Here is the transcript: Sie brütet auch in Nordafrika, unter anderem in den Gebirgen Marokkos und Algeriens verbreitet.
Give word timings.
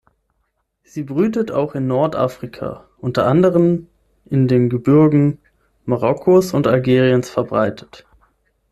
Sie 0.81 1.03
brütet 1.03 1.51
auch 1.51 1.75
in 1.75 1.85
Nordafrika, 1.85 2.87
unter 2.97 3.27
anderem 3.27 3.85
in 4.25 4.47
den 4.47 4.67
Gebirgen 4.67 5.37
Marokkos 5.85 6.55
und 6.55 6.65
Algeriens 6.65 7.29
verbreitet. 7.29 8.07